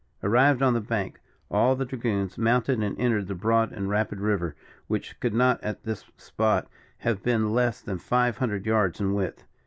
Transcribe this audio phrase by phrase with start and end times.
[0.23, 1.19] Arrived on the bank,
[1.51, 4.55] all the dragoons mounted and entered the broad and rapid river,
[4.87, 9.43] which could not at this spot have been less than five hundred yards in width.